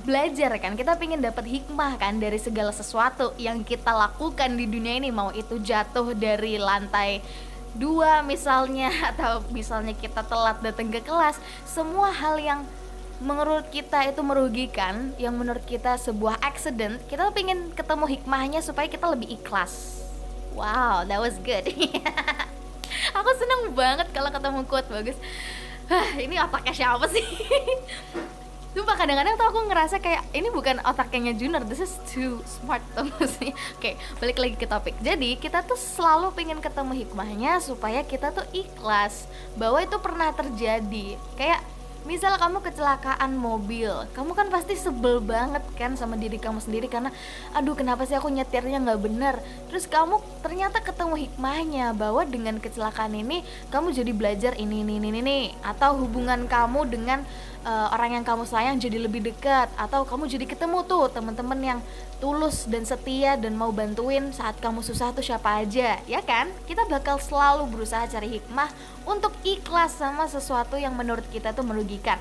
belajar 0.04 0.52
kan. 0.60 0.76
Kita 0.76 1.00
pengen 1.00 1.24
dapat 1.24 1.48
hikmah 1.48 1.96
kan 2.02 2.20
dari 2.20 2.36
segala 2.36 2.76
sesuatu 2.76 3.32
yang 3.40 3.64
kita 3.64 3.96
lakukan 3.96 4.60
di 4.60 4.68
dunia 4.68 5.00
ini. 5.00 5.14
Mau 5.14 5.32
itu 5.32 5.62
jatuh 5.62 6.12
dari 6.18 6.60
lantai 6.60 7.24
dua 7.78 8.26
misalnya 8.26 8.90
atau 9.16 9.46
misalnya 9.56 9.96
kita 9.96 10.28
telat 10.28 10.60
datang 10.60 10.92
ke 10.92 11.00
kelas. 11.00 11.40
Semua 11.64 12.12
hal 12.12 12.36
yang 12.44 12.60
menurut 13.20 13.68
kita 13.72 14.08
itu 14.08 14.24
merugikan 14.24 15.12
yang 15.20 15.36
menurut 15.36 15.64
kita 15.68 16.00
sebuah 16.00 16.40
accident 16.40 17.04
kita 17.12 17.28
pengen 17.36 17.68
ketemu 17.76 18.08
hikmahnya 18.16 18.64
supaya 18.64 18.88
kita 18.88 19.12
lebih 19.12 19.36
ikhlas 19.36 20.00
wow 20.54 21.06
that 21.06 21.20
was 21.22 21.38
good 21.42 21.66
aku 23.18 23.30
seneng 23.38 23.74
banget 23.74 24.08
kalau 24.14 24.30
ketemu 24.34 24.60
quote 24.66 24.90
bagus 24.90 25.18
Hah, 25.90 26.22
ini 26.22 26.38
otaknya 26.38 26.70
siapa 26.70 27.10
sih 27.10 27.26
Sumpah 28.70 28.94
kadang-kadang 28.94 29.34
tuh 29.34 29.50
aku 29.50 29.60
ngerasa 29.66 29.98
kayak 29.98 30.30
ini 30.30 30.54
bukan 30.54 30.78
otaknya 30.86 31.34
Junior, 31.34 31.66
this 31.66 31.82
is 31.82 31.98
too 32.06 32.38
smart 32.46 32.86
tuh 32.94 33.10
sih. 33.26 33.50
Oke, 33.76 33.98
balik 34.22 34.38
lagi 34.38 34.56
ke 34.56 34.70
topik. 34.70 34.94
Jadi 35.02 35.42
kita 35.42 35.66
tuh 35.66 35.76
selalu 35.76 36.30
pengen 36.38 36.62
ketemu 36.62 36.94
hikmahnya 37.04 37.58
supaya 37.66 38.06
kita 38.06 38.30
tuh 38.30 38.46
ikhlas 38.54 39.26
bahwa 39.58 39.82
itu 39.82 39.98
pernah 39.98 40.30
terjadi. 40.38 41.18
Kayak 41.34 41.66
misal 42.08 42.36
kamu 42.40 42.64
kecelakaan 42.64 43.36
mobil 43.36 43.92
kamu 44.16 44.32
kan 44.32 44.48
pasti 44.48 44.76
sebel 44.80 45.20
banget 45.20 45.64
kan 45.76 45.96
sama 46.00 46.16
diri 46.16 46.40
kamu 46.40 46.64
sendiri 46.64 46.88
karena 46.88 47.12
aduh 47.52 47.76
kenapa 47.76 48.08
sih 48.08 48.16
aku 48.16 48.32
nyetirnya 48.32 48.80
nggak 48.84 49.02
bener? 49.02 49.36
Terus 49.72 49.86
kamu 49.86 50.20
ternyata 50.42 50.80
ketemu 50.80 51.16
hikmahnya 51.28 51.92
bahwa 51.96 52.24
dengan 52.24 52.58
kecelakaan 52.58 53.16
ini 53.16 53.44
kamu 53.74 53.92
jadi 53.92 54.12
belajar 54.16 54.54
ini 54.56 54.82
ini 54.84 55.02
ini 55.02 55.10
ini 55.20 55.38
atau 55.64 56.00
hubungan 56.00 56.48
kamu 56.48 56.88
dengan 56.88 57.24
uh, 57.66 57.88
orang 57.92 58.20
yang 58.20 58.26
kamu 58.26 58.44
sayang 58.48 58.78
jadi 58.80 59.02
lebih 59.02 59.24
dekat 59.24 59.68
atau 59.76 60.04
kamu 60.08 60.28
jadi 60.28 60.46
ketemu 60.48 60.84
tuh 60.88 61.12
teman-teman 61.12 61.60
yang 61.60 61.80
tulus 62.20 62.68
dan 62.68 62.84
setia 62.84 63.40
dan 63.40 63.56
mau 63.56 63.72
bantuin 63.72 64.32
saat 64.36 64.60
kamu 64.60 64.84
susah 64.84 65.16
tuh 65.16 65.24
siapa 65.24 65.64
aja 65.64 66.00
ya 66.04 66.22
kan? 66.24 66.52
Kita 66.68 66.88
bakal 66.88 67.20
selalu 67.20 67.68
berusaha 67.72 68.08
cari 68.08 68.40
hikmah 68.40 68.70
untuk 69.08 69.32
ikhlas 69.44 69.96
sama 69.96 70.28
sesuatu 70.28 70.76
yang 70.76 70.96
menurut 70.96 71.26
kita 71.32 71.56
tuh 71.56 71.64
merugikan. 71.64 72.20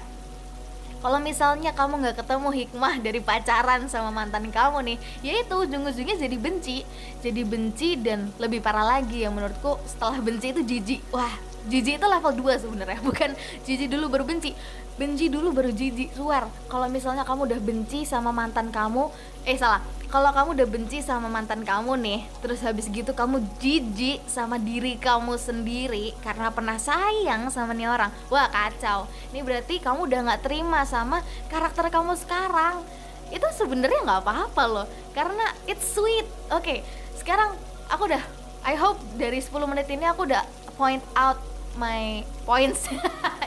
Kalau 0.98 1.22
misalnya 1.22 1.70
kamu 1.70 2.02
nggak 2.02 2.26
ketemu 2.26 2.48
hikmah 2.50 2.98
dari 2.98 3.22
pacaran 3.22 3.86
sama 3.86 4.10
mantan 4.10 4.50
kamu 4.50 4.82
nih 4.82 4.98
yaitu 5.22 5.54
ujung-ujungnya 5.54 6.18
jadi 6.18 6.36
benci. 6.38 6.82
Jadi 7.22 7.42
benci 7.46 7.94
dan 7.94 8.34
lebih 8.42 8.58
parah 8.58 8.98
lagi 8.98 9.22
yang 9.22 9.34
menurutku 9.38 9.78
setelah 9.86 10.18
benci 10.18 10.50
itu 10.50 10.62
jijik. 10.66 11.00
Wah 11.14 11.30
jijik 11.68 12.00
itu 12.00 12.06
level 12.08 12.32
2 12.32 12.64
sebenarnya 12.64 12.98
bukan 13.08 13.36
jijik 13.62 13.88
dulu 13.92 14.08
baru 14.08 14.24
benci. 14.24 14.56
Benci 14.98 15.30
dulu 15.30 15.54
baru 15.54 15.70
jijik 15.70 16.10
suar 16.10 16.50
kalau 16.66 16.90
misalnya 16.90 17.22
kamu 17.22 17.46
udah 17.46 17.60
benci 17.62 18.02
sama 18.02 18.34
mantan 18.34 18.74
kamu 18.74 19.06
eh 19.46 19.54
salah. 19.54 19.78
Kalau 20.08 20.32
kamu 20.32 20.56
udah 20.56 20.68
benci 20.72 21.04
sama 21.04 21.28
mantan 21.28 21.62
kamu 21.62 22.00
nih 22.00 22.20
terus 22.40 22.64
habis 22.64 22.88
gitu 22.88 23.12
kamu 23.14 23.44
jijik 23.60 24.24
sama 24.26 24.56
diri 24.56 24.96
kamu 24.96 25.36
sendiri 25.36 26.16
karena 26.24 26.48
pernah 26.48 26.80
sayang 26.80 27.52
sama 27.52 27.76
nih 27.76 27.86
orang 27.86 28.10
wah 28.26 28.50
kacau. 28.50 29.06
Ini 29.30 29.44
berarti 29.46 29.78
kamu 29.78 30.10
udah 30.10 30.18
nggak 30.32 30.42
terima 30.42 30.82
sama 30.82 31.22
karakter 31.46 31.92
kamu 31.94 32.18
sekarang. 32.18 32.82
Itu 33.30 33.44
sebenarnya 33.54 34.02
nggak 34.02 34.20
apa-apa 34.26 34.64
loh 34.66 34.86
karena 35.14 35.46
it's 35.70 35.94
sweet. 35.94 36.26
Oke 36.50 36.58
okay, 36.58 36.78
sekarang 37.14 37.54
aku 37.86 38.08
udah 38.10 38.24
I 38.66 38.74
hope 38.74 38.98
dari 39.14 39.38
10 39.38 39.54
menit 39.70 39.86
ini 39.88 40.04
aku 40.04 40.26
udah 40.26 40.42
point 40.76 41.02
out 41.14 41.38
my 41.76 42.24
points. 42.46 42.88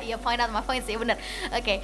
Ya 0.01 0.17
point 0.17 0.41
out 0.41 0.49
my 0.49 0.65
points 0.65 0.89
ya 0.89 0.97
bener. 0.97 1.13
Oke. 1.53 1.61
Okay. 1.61 1.77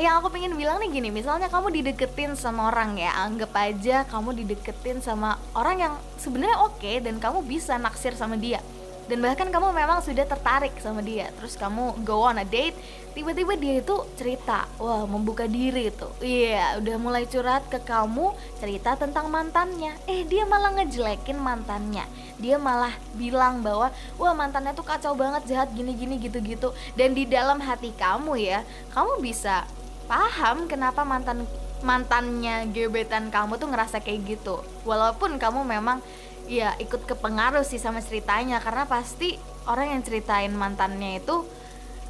yang 0.00 0.18
aku 0.18 0.32
pengen 0.32 0.58
bilang 0.58 0.82
nih 0.82 0.90
gini 0.90 1.14
misalnya 1.14 1.46
kamu 1.46 1.70
dideketin 1.70 2.34
sama 2.34 2.66
orang 2.66 2.98
ya 2.98 3.14
anggap 3.14 3.54
aja 3.54 4.02
kamu 4.10 4.42
dideketin 4.42 4.98
sama 4.98 5.38
orang 5.54 5.76
yang 5.78 5.94
sebenarnya 6.18 6.58
oke 6.66 6.82
okay, 6.82 6.98
dan 6.98 7.22
kamu 7.22 7.46
bisa 7.46 7.78
naksir 7.78 8.10
sama 8.18 8.34
dia 8.34 8.58
dan 9.04 9.18
bahkan 9.20 9.48
kamu 9.52 9.76
memang 9.76 10.00
sudah 10.00 10.24
tertarik 10.24 10.72
sama 10.80 11.04
dia. 11.04 11.28
Terus 11.36 11.60
kamu 11.60 12.04
go 12.04 12.24
on 12.24 12.40
a 12.40 12.46
date 12.46 12.76
tiba-tiba 13.14 13.54
dia 13.54 13.78
itu 13.78 13.94
cerita 14.18 14.66
wah 14.82 15.06
membuka 15.06 15.46
diri 15.46 15.86
itu 15.86 16.10
iya 16.18 16.74
yeah, 16.74 16.82
udah 16.82 16.96
mulai 16.98 17.30
curhat 17.30 17.62
ke 17.70 17.78
kamu 17.78 18.34
cerita 18.58 18.96
tentang 18.98 19.30
mantannya. 19.30 19.94
Eh 20.10 20.26
dia 20.26 20.48
malah 20.48 20.74
ngejelekin 20.74 21.38
mantannya. 21.38 22.08
Dia 22.40 22.58
malah 22.58 22.92
bilang 23.14 23.62
bahwa 23.62 23.92
wah 24.18 24.34
mantannya 24.34 24.74
tuh 24.74 24.86
kacau 24.86 25.14
banget 25.14 25.46
jahat 25.46 25.70
gini-gini 25.76 26.18
gitu-gitu. 26.18 26.74
Dan 26.98 27.14
di 27.14 27.28
dalam 27.28 27.60
hati 27.62 27.94
kamu 27.94 28.40
ya 28.40 28.66
kamu 28.96 29.20
bisa 29.20 29.68
paham 30.04 30.68
kenapa 30.68 31.00
mantan 31.04 31.48
mantannya 31.84 32.64
gebetan 32.72 33.28
kamu 33.28 33.60
tuh 33.60 33.68
ngerasa 33.68 34.00
kayak 34.00 34.36
gitu. 34.36 34.64
Walaupun 34.88 35.36
kamu 35.36 35.62
memang 35.68 36.00
ya 36.46 36.76
ikut 36.80 37.08
kepengaruh 37.08 37.64
sih 37.66 37.80
sama 37.80 38.00
ceritanya. 38.00 38.60
Karena 38.60 38.84
pasti 38.84 39.36
orang 39.68 39.96
yang 39.98 40.02
ceritain 40.04 40.52
mantannya 40.52 41.20
itu 41.20 41.44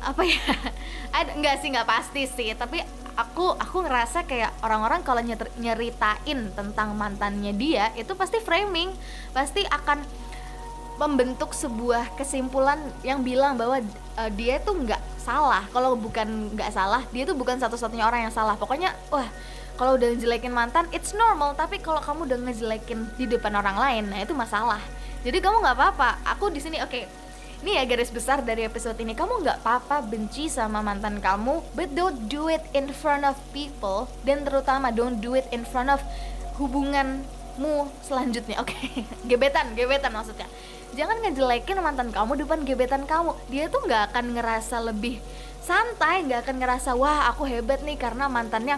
apa 0.04 0.20
ya 0.20 0.42
ada 1.16 1.32
nggak 1.38 1.54
sih 1.62 1.68
nggak 1.72 1.88
pasti 1.88 2.22
sih. 2.28 2.48
Tapi 2.54 2.82
aku 3.14 3.54
aku 3.54 3.86
ngerasa 3.86 4.26
kayak 4.26 4.50
orang-orang 4.66 5.00
kalau 5.06 5.22
nyeritain 5.58 6.38
tentang 6.52 6.88
mantannya 6.98 7.54
dia 7.54 7.90
itu 7.94 8.12
pasti 8.18 8.42
framing. 8.42 8.92
Pasti 9.32 9.62
akan 9.64 10.24
membentuk 10.94 11.50
sebuah 11.50 12.14
kesimpulan 12.14 12.78
yang 13.02 13.26
bilang 13.26 13.58
bahwa 13.58 13.82
uh, 14.14 14.30
dia 14.30 14.62
itu 14.62 14.70
nggak 14.70 15.02
salah. 15.18 15.66
Kalau 15.74 15.98
bukan 15.98 16.54
nggak 16.54 16.70
salah 16.70 17.02
dia 17.10 17.26
itu 17.26 17.34
bukan 17.34 17.58
satu-satunya 17.58 18.06
orang 18.06 18.30
yang 18.30 18.34
salah. 18.34 18.54
Pokoknya 18.54 18.94
wah 19.10 19.26
kalau 19.74 19.98
udah 19.98 20.14
ngejelekin 20.14 20.54
mantan 20.54 20.86
it's 20.94 21.12
normal. 21.14 21.54
Tapi 21.58 21.82
kalau 21.82 21.98
kamu 21.98 22.30
udah 22.30 22.38
ngejelekin 22.50 23.06
di 23.18 23.26
depan 23.26 23.54
orang 23.58 23.76
lain 23.78 24.04
nah 24.10 24.18
itu 24.22 24.34
masalah. 24.36 24.80
Jadi 25.26 25.38
kamu 25.42 25.64
nggak 25.64 25.76
apa-apa. 25.76 26.10
Aku 26.36 26.50
di 26.52 26.62
sini 26.62 26.78
oke. 26.78 26.90
Okay, 26.90 27.04
ini 27.64 27.80
ya 27.80 27.82
garis 27.88 28.12
besar 28.12 28.44
dari 28.44 28.62
episode 28.62 28.94
ini. 29.02 29.16
Kamu 29.16 29.42
nggak 29.42 29.64
apa-apa 29.64 30.04
benci 30.04 30.46
sama 30.46 30.84
mantan 30.84 31.18
kamu 31.18 31.64
but 31.74 31.90
don't 31.96 32.30
do 32.30 32.46
it 32.46 32.62
in 32.76 32.90
front 32.94 33.26
of 33.26 33.34
people. 33.50 34.06
Dan 34.22 34.46
terutama 34.46 34.94
don't 34.94 35.18
do 35.18 35.34
it 35.34 35.48
in 35.50 35.66
front 35.66 35.90
of 35.90 35.98
hubunganmu 36.60 37.90
selanjutnya. 38.06 38.62
Oke 38.62 38.74
okay. 38.74 39.02
gebetan 39.30 39.74
gebetan 39.74 40.14
maksudnya. 40.14 40.46
Jangan 40.94 41.18
ngejelekin 41.26 41.82
mantan 41.82 42.14
kamu 42.14 42.46
depan 42.46 42.62
gebetan 42.62 43.02
kamu. 43.02 43.34
Dia 43.50 43.66
tuh 43.66 43.82
nggak 43.82 44.14
akan 44.14 44.38
ngerasa 44.38 44.78
lebih 44.78 45.18
santai 45.64 46.28
nggak 46.28 46.44
akan 46.44 46.56
ngerasa 46.60 46.92
wah 46.92 47.24
aku 47.32 47.48
hebat 47.48 47.80
nih 47.80 47.96
karena 47.96 48.28
mantannya 48.28 48.76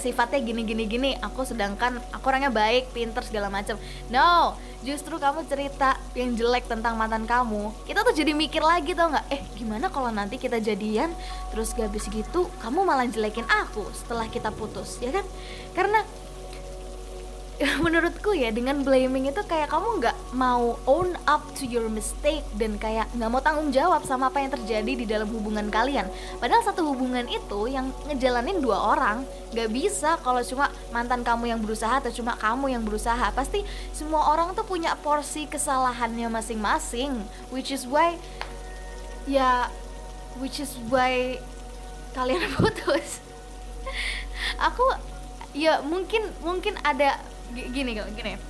sifatnya 0.00 0.40
gini 0.42 0.62
gini 0.64 0.84
gini. 0.86 1.10
Aku 1.20 1.42
sedangkan 1.44 1.98
aku 2.12 2.24
orangnya 2.28 2.52
baik 2.52 2.92
pinter 2.92 3.24
segala 3.24 3.48
macam 3.48 3.80
no 4.12 4.54
justru 4.80 5.20
kamu 5.20 5.44
cerita 5.44 6.00
yang 6.16 6.32
jelek 6.32 6.64
tentang 6.64 6.96
mantan 6.96 7.28
kamu 7.28 7.68
kita 7.84 8.00
tuh 8.00 8.16
jadi 8.16 8.32
mikir 8.32 8.64
lagi 8.64 8.96
tau 8.96 9.12
nggak? 9.12 9.26
Eh 9.28 9.42
gimana 9.60 9.92
kalau 9.92 10.08
nanti 10.08 10.40
kita 10.40 10.56
jadian 10.56 11.12
terus 11.52 11.76
gak 11.76 11.92
habis 11.92 12.08
gitu 12.08 12.48
kamu 12.64 12.84
malah 12.84 13.04
jelekin 13.04 13.44
aku 13.48 13.84
setelah 13.92 14.24
kita 14.28 14.48
putus 14.52 14.96
ya 15.04 15.12
kan? 15.12 15.26
Karena 15.76 16.00
menurutku 17.84 18.32
ya 18.32 18.48
dengan 18.48 18.80
blaming 18.80 19.28
itu 19.28 19.44
kayak 19.44 19.68
kamu 19.68 20.00
nggak 20.00 20.16
mau 20.32 20.80
own 20.88 21.12
up 21.28 21.44
to 21.52 21.68
your 21.68 21.92
mistake 21.92 22.44
dan 22.56 22.80
kayak 22.80 23.04
nggak 23.12 23.28
mau 23.28 23.44
tanggung 23.44 23.68
jawab 23.68 24.00
sama 24.08 24.32
apa 24.32 24.40
yang 24.40 24.52
terjadi 24.56 24.92
di 24.96 25.04
dalam 25.04 25.28
hubungan 25.28 25.68
kalian. 25.68 26.08
Padahal 26.40 26.64
satu 26.64 26.88
hubungan 26.88 27.28
itu 27.28 27.68
yang 27.68 27.92
ngejalanin 28.08 28.64
dua 28.64 28.96
orang 28.96 29.28
nggak 29.52 29.68
bisa 29.76 30.16
kalau 30.24 30.40
cuma 30.40 30.72
mantan 30.88 31.20
kamu 31.20 31.52
yang 31.52 31.60
berusaha 31.60 32.00
atau 32.00 32.08
cuma 32.08 32.32
kamu 32.40 32.72
yang 32.72 32.82
berusaha. 32.84 33.28
Pasti 33.36 33.60
semua 33.92 34.32
orang 34.32 34.56
tuh 34.56 34.64
punya 34.64 34.96
porsi 34.96 35.44
kesalahannya 35.44 36.32
masing-masing 36.32 37.12
which 37.52 37.68
is 37.68 37.84
why 37.84 38.16
ya 39.28 39.68
which 40.40 40.64
is 40.64 40.80
why 40.88 41.36
kalian 42.16 42.40
putus. 42.56 43.20
Aku 44.56 44.96
ya 45.52 45.84
mungkin 45.84 46.24
mungkin 46.40 46.78
ada 46.86 47.20
gini 47.54 47.90
gini 47.94 48.49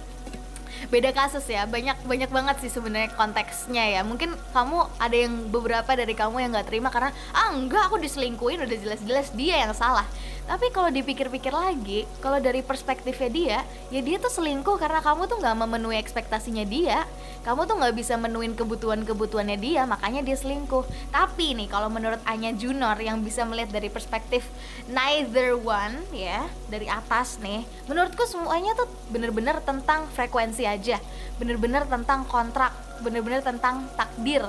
beda 0.89 1.13
kasus 1.13 1.45
ya 1.45 1.69
banyak 1.69 2.01
banyak 2.09 2.31
banget 2.33 2.57
sih 2.65 2.73
sebenarnya 2.73 3.13
konteksnya 3.13 3.85
ya. 3.99 4.01
Mungkin 4.01 4.33
kamu 4.57 4.79
ada 4.97 5.17
yang 5.17 5.53
beberapa 5.53 5.93
dari 5.93 6.17
kamu 6.17 6.41
yang 6.41 6.51
nggak 6.57 6.69
terima 6.73 6.89
karena 6.89 7.13
ah 7.37 7.53
enggak 7.53 7.93
aku 7.93 8.01
diselingkuin 8.01 8.65
udah 8.65 8.79
jelas-jelas 8.81 9.37
dia 9.37 9.61
yang 9.61 9.77
salah. 9.77 10.09
Tapi 10.49 10.73
kalau 10.75 10.91
dipikir-pikir 10.91 11.55
lagi 11.55 12.09
kalau 12.19 12.43
dari 12.43 12.65
perspektifnya 12.65 13.31
dia 13.31 13.59
ya 13.95 14.01
dia 14.03 14.17
tuh 14.19 14.33
selingkuh 14.33 14.81
karena 14.83 14.99
kamu 14.99 15.31
tuh 15.31 15.39
nggak 15.39 15.57
memenuhi 15.67 16.01
ekspektasinya 16.01 16.65
dia. 16.65 17.05
Kamu 17.41 17.65
tuh 17.65 17.81
nggak 17.81 17.97
bisa 17.97 18.21
menuin 18.21 18.53
kebutuhan-kebutuhannya 18.53 19.57
dia 19.57 19.89
makanya 19.89 20.21
dia 20.21 20.37
selingkuh. 20.37 20.85
Tapi 21.09 21.57
nih 21.57 21.69
kalau 21.73 21.89
menurut 21.89 22.21
Anya 22.29 22.53
Junor 22.53 23.01
yang 23.01 23.25
bisa 23.25 23.45
melihat 23.49 23.73
dari 23.73 23.89
perspektif 23.89 24.45
neither 24.91 25.57
one 25.57 26.03
ya 26.11 26.45
dari 26.69 26.87
atas 26.91 27.39
nih 27.43 27.63
menurutku 27.87 28.23
semuanya 28.27 28.75
tuh 28.79 28.87
bener-bener 29.11 29.59
tentang 29.63 30.07
frekuensi 30.15 30.67
aja. 30.71 30.97
Bener-bener 31.43 31.87
tentang 31.91 32.27
kontrak 32.27 32.73
bener-bener 33.01 33.41
tentang 33.41 33.89
takdir 33.97 34.45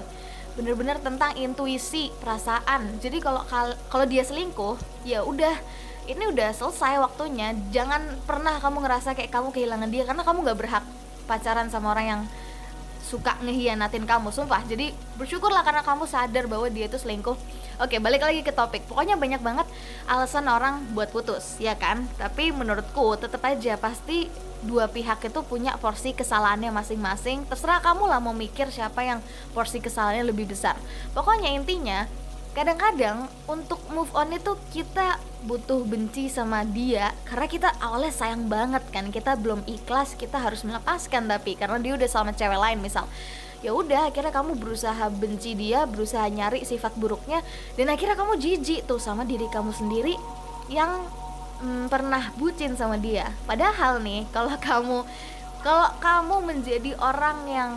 bener-bener 0.52 1.00
tentang 1.00 1.32
intuisi 1.40 2.12
perasaan. 2.20 3.00
Jadi 3.00 3.24
kalau 3.24 3.40
kalau 3.88 4.06
dia 4.06 4.24
selingkuh 4.24 4.76
ya 5.08 5.24
udah 5.24 5.56
ini 6.12 6.28
udah 6.28 6.52
selesai 6.52 7.00
waktunya. 7.00 7.56
Jangan 7.72 8.20
pernah 8.28 8.60
kamu 8.60 8.84
ngerasa 8.84 9.16
kayak 9.16 9.32
kamu 9.32 9.56
kehilangan 9.56 9.90
dia 9.90 10.04
karena 10.04 10.24
kamu 10.28 10.44
gak 10.44 10.60
berhak 10.60 10.86
pacaran 11.30 11.72
sama 11.72 11.96
orang 11.96 12.06
yang 12.06 12.22
suka 13.12 13.36
ngehianatin 13.44 14.08
kamu 14.08 14.32
sumpah. 14.32 14.64
Jadi 14.64 14.96
bersyukurlah 15.20 15.68
karena 15.68 15.84
kamu 15.84 16.08
sadar 16.08 16.48
bahwa 16.48 16.72
dia 16.72 16.88
itu 16.88 16.96
selingkuh. 16.96 17.36
Oke 17.84 18.00
balik 18.00 18.24
lagi 18.24 18.40
ke 18.40 18.56
topik. 18.56 18.88
Pokoknya 18.88 19.20
banyak 19.20 19.44
banget 19.44 19.68
alasan 20.08 20.48
orang 20.48 20.88
buat 20.96 21.12
putus 21.12 21.60
ya 21.60 21.76
kan? 21.76 22.08
Tapi 22.16 22.56
menurutku 22.56 23.20
tetap 23.20 23.44
aja 23.44 23.76
pasti 23.76 24.32
dua 24.64 24.88
pihak 24.88 25.26
itu 25.28 25.42
punya 25.44 25.76
porsi 25.76 26.16
kesalahannya 26.16 26.72
masing-masing. 26.72 27.44
Terserah 27.52 27.84
kamu 27.84 28.08
lah 28.08 28.24
mau 28.24 28.32
mikir 28.32 28.72
siapa 28.72 29.04
yang 29.04 29.20
porsi 29.52 29.84
kesalahannya 29.84 30.32
lebih 30.32 30.48
besar. 30.48 30.80
Pokoknya 31.12 31.52
intinya 31.52 32.08
kadang-kadang 32.52 33.32
untuk 33.48 33.80
move 33.96 34.12
on 34.12 34.36
itu 34.36 34.60
kita 34.76 35.16
butuh 35.48 35.82
benci 35.88 36.28
sama 36.28 36.68
dia 36.68 37.16
karena 37.24 37.48
kita 37.48 37.70
awalnya 37.80 38.12
sayang 38.12 38.52
banget 38.52 38.84
kan. 38.92 39.08
Kita 39.10 39.40
belum 39.40 39.64
ikhlas 39.66 40.20
kita 40.20 40.38
harus 40.38 40.68
melepaskan 40.68 41.32
tapi 41.32 41.56
karena 41.56 41.80
dia 41.80 41.96
udah 41.96 42.10
sama 42.12 42.36
cewek 42.36 42.60
lain 42.60 42.84
misal. 42.84 43.08
Ya 43.62 43.72
udah 43.72 44.10
akhirnya 44.10 44.34
kamu 44.34 44.58
berusaha 44.58 45.06
benci 45.14 45.54
dia 45.54 45.86
berusaha 45.86 46.26
nyari 46.28 46.66
sifat 46.66 46.98
buruknya 46.98 47.46
dan 47.78 47.94
akhirnya 47.94 48.18
kamu 48.18 48.42
jijik 48.42 48.90
tuh 48.90 48.98
sama 48.98 49.22
diri 49.22 49.46
kamu 49.54 49.70
sendiri 49.70 50.18
yang 50.68 51.06
hmm, 51.62 51.88
pernah 51.88 52.34
bucin 52.36 52.74
sama 52.76 52.98
dia. 52.98 53.30
Padahal 53.46 54.02
nih 54.02 54.26
kalau 54.34 54.58
kamu 54.58 54.98
kalau 55.62 55.88
kamu 56.02 56.36
menjadi 56.42 56.92
orang 56.98 57.38
yang 57.46 57.72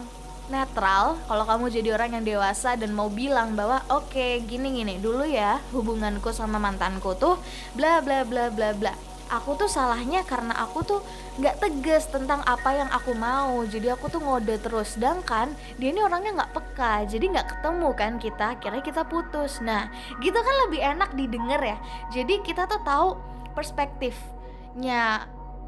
netral 0.53 1.17
kalau 1.25 1.45
kamu 1.49 1.73
jadi 1.73 1.97
orang 1.97 2.21
yang 2.21 2.25
dewasa 2.25 2.77
dan 2.77 2.93
mau 2.93 3.09
bilang 3.09 3.57
bahwa 3.57 3.81
oke 3.89 4.13
okay, 4.13 4.45
gini 4.45 4.77
gini 4.77 5.01
dulu 5.01 5.25
ya 5.25 5.61
hubunganku 5.73 6.29
sama 6.37 6.61
mantanku 6.61 7.17
tuh 7.17 7.41
bla 7.73 8.05
bla 8.05 8.23
bla 8.27 8.53
bla 8.53 8.77
bla. 8.77 8.93
Aku 9.33 9.57
tuh 9.57 9.73
salahnya 9.73 10.21
karena 10.29 10.53
aku 10.53 10.85
tuh 10.85 11.01
nggak 11.41 11.57
tegas 11.57 12.07
tentang 12.13 12.45
apa 12.45 12.77
yang 12.77 12.93
aku 12.93 13.17
mau. 13.17 13.65
Jadi 13.65 13.89
aku 13.89 14.13
tuh 14.13 14.21
ngode 14.21 14.61
terus. 14.61 15.01
Sedangkan 15.01 15.57
dia 15.81 15.97
ini 15.97 16.05
orangnya 16.05 16.45
nggak 16.45 16.53
peka. 16.53 17.09
Jadi 17.09 17.33
nggak 17.33 17.49
ketemu 17.57 17.89
kan 17.97 18.13
kita. 18.21 18.61
Kira 18.61 18.85
kita 18.85 19.09
putus. 19.09 19.65
Nah 19.65 19.89
gitu 20.21 20.37
kan 20.37 20.55
lebih 20.69 20.81
enak 20.85 21.17
didengar 21.17 21.61
ya. 21.65 21.81
Jadi 22.13 22.45
kita 22.45 22.69
tuh 22.69 22.85
tahu 22.85 23.17
perspektifnya 23.57 25.25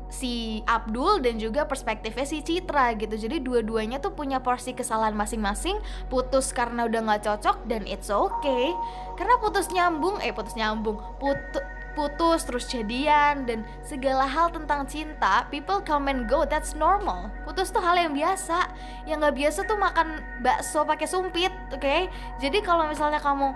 si 0.08 0.62
Abdul 0.64 1.20
dan 1.22 1.36
juga 1.36 1.66
perspektifnya 1.66 2.26
si 2.26 2.40
Citra 2.42 2.94
gitu. 2.94 3.14
Jadi 3.18 3.42
dua-duanya 3.42 3.98
tuh 3.98 4.14
punya 4.14 4.38
porsi 4.38 4.72
kesalahan 4.72 5.14
masing-masing 5.18 5.78
putus 6.06 6.54
karena 6.54 6.86
udah 6.86 7.00
nggak 7.02 7.22
cocok 7.26 7.66
dan 7.66 7.82
it's 7.84 8.08
okay. 8.08 8.72
Karena 9.18 9.36
putus 9.42 9.70
nyambung 9.74 10.22
eh 10.22 10.30
putus 10.30 10.54
nyambung 10.54 10.98
putus 11.18 11.64
putus 11.96 12.44
terus 12.44 12.68
jadian 12.68 13.48
dan 13.48 13.64
segala 13.80 14.28
hal 14.28 14.52
tentang 14.52 14.84
cinta 14.84 15.48
people 15.48 15.80
come 15.80 16.12
and 16.12 16.28
go 16.28 16.44
that's 16.44 16.76
normal. 16.76 17.32
Putus 17.48 17.72
tuh 17.72 17.80
hal 17.80 17.96
yang 17.96 18.12
biasa. 18.12 18.68
Yang 19.08 19.16
nggak 19.24 19.36
biasa 19.40 19.58
tuh 19.64 19.80
makan 19.80 20.20
bakso 20.44 20.84
pakai 20.84 21.08
sumpit 21.08 21.52
oke 21.72 21.82
okay? 21.82 22.06
jadi 22.38 22.62
kalau 22.62 22.86
misalnya 22.86 23.18
kamu 23.18 23.52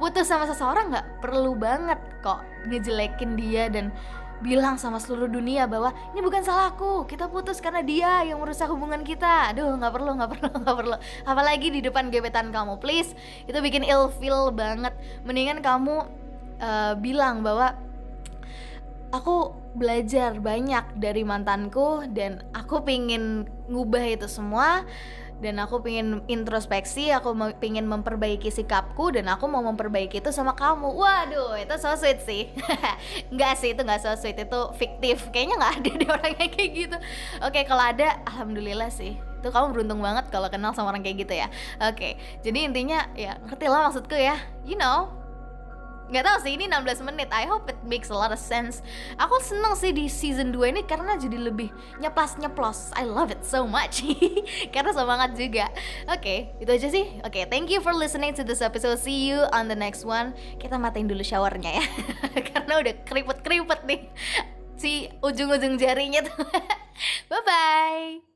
putus 0.00 0.30
sama 0.30 0.48
seseorang 0.48 0.88
nggak 0.88 1.20
perlu 1.20 1.52
banget 1.58 2.00
kok 2.24 2.40
ngejelekin 2.64 3.36
dia 3.36 3.68
dan 3.68 3.92
bilang 4.40 4.80
sama 4.80 4.96
seluruh 4.96 5.28
dunia 5.28 5.68
bahwa 5.68 5.92
ini 6.16 6.20
bukan 6.24 6.40
salahku 6.40 7.04
kita 7.04 7.28
putus 7.28 7.60
karena 7.60 7.84
dia 7.84 8.24
yang 8.24 8.40
merusak 8.40 8.68
hubungan 8.72 9.04
kita. 9.04 9.52
Aduh 9.52 9.76
nggak 9.76 9.92
perlu 9.92 10.10
nggak 10.16 10.30
perlu 10.36 10.48
nggak 10.64 10.76
perlu. 10.76 10.96
Apalagi 11.28 11.68
di 11.68 11.80
depan 11.84 12.08
gebetan 12.08 12.48
kamu 12.50 12.80
please. 12.80 13.12
Itu 13.44 13.60
bikin 13.60 13.84
ill 13.84 14.08
feel 14.16 14.50
banget. 14.50 14.96
Mendingan 15.22 15.60
kamu 15.60 16.08
uh, 16.60 16.92
bilang 16.96 17.44
bahwa 17.44 17.76
aku 19.12 19.54
belajar 19.70 20.38
banyak 20.42 20.98
dari 20.98 21.22
mantanku 21.22 22.02
dan 22.10 22.42
aku 22.50 22.82
pingin 22.82 23.46
ngubah 23.70 24.02
itu 24.18 24.26
semua 24.26 24.82
dan 25.40 25.56
aku 25.58 25.80
pengen 25.80 26.20
introspeksi 26.28 27.08
aku 27.10 27.32
pengen 27.56 27.88
memperbaiki 27.88 28.52
sikapku 28.52 29.12
dan 29.16 29.26
aku 29.32 29.48
mau 29.48 29.64
memperbaiki 29.64 30.20
itu 30.20 30.30
sama 30.30 30.52
kamu. 30.52 30.92
Waduh 30.92 31.56
itu 31.56 31.74
so 31.80 31.92
sweet 31.96 32.20
sih. 32.24 32.52
Nggak 33.34 33.54
sih 33.56 33.72
itu 33.72 33.80
nggak 33.80 34.00
so 34.04 34.12
sweet 34.20 34.36
itu 34.36 34.60
fiktif. 34.76 35.32
Kayaknya 35.32 35.56
nggak 35.60 35.74
ada 35.80 35.90
deh 35.96 36.08
orang 36.08 36.34
kayak 36.36 36.70
gitu. 36.76 36.96
Oke 37.44 37.60
kalau 37.64 37.84
ada 37.84 38.20
alhamdulillah 38.28 38.92
sih. 38.92 39.16
Itu 39.40 39.48
kamu 39.48 39.72
beruntung 39.72 40.04
banget 40.04 40.28
kalau 40.28 40.52
kenal 40.52 40.76
sama 40.76 40.92
orang 40.92 41.00
kayak 41.00 41.24
gitu 41.24 41.34
ya. 41.34 41.48
Oke 41.80 42.20
jadi 42.44 42.68
intinya 42.68 43.08
ya 43.16 43.40
ngerti 43.48 43.66
lah 43.66 43.88
maksudku 43.88 44.16
ya. 44.16 44.36
You 44.68 44.76
know 44.76 45.19
nggak 46.10 46.24
tahu 46.26 46.36
sih 46.42 46.52
ini 46.58 46.66
16 46.66 47.06
menit. 47.06 47.30
I 47.30 47.46
hope 47.46 47.70
it 47.70 47.78
makes 47.86 48.10
a 48.10 48.16
lot 48.18 48.34
of 48.34 48.42
sense. 48.42 48.82
Aku 49.16 49.38
seneng 49.40 49.78
sih 49.78 49.94
di 49.94 50.10
season 50.10 50.50
2 50.50 50.74
ini 50.74 50.82
karena 50.84 51.14
jadi 51.16 51.38
lebih 51.38 51.70
nyeplas 52.02 52.36
nyeplos. 52.36 52.90
I 52.98 53.06
love 53.06 53.30
it 53.30 53.46
so 53.46 53.64
much. 53.64 54.02
Karena 54.74 54.90
semangat 54.90 55.38
juga. 55.38 55.70
Oke 56.10 56.20
okay, 56.20 56.38
itu 56.58 56.70
aja 56.70 56.88
sih. 56.90 57.06
Oke 57.22 57.40
okay, 57.40 57.44
thank 57.46 57.70
you 57.70 57.78
for 57.78 57.94
listening 57.94 58.34
to 58.34 58.42
this 58.42 58.60
episode. 58.60 58.98
See 58.98 59.30
you 59.30 59.46
on 59.54 59.70
the 59.70 59.78
next 59.78 60.02
one. 60.02 60.34
Kita 60.58 60.76
matiin 60.76 61.06
dulu 61.06 61.22
showernya 61.22 61.80
ya. 61.80 61.84
Karena 62.50 62.82
udah 62.82 62.94
keriput 63.06 63.38
keriput 63.46 63.80
nih. 63.86 64.10
Si 64.74 65.08
ujung-ujung 65.22 65.78
jarinya 65.78 66.24
tuh. 66.26 66.40
Bye 67.30 67.42
bye 67.46 68.29